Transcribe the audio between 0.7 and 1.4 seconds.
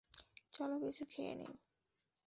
কিছু খেয়ে